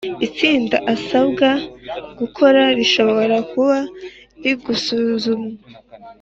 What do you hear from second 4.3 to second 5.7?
rigusuzuma